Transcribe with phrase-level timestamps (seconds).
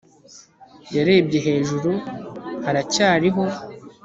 [0.95, 1.91] Yarebye hejuru
[2.65, 3.43] haracyariho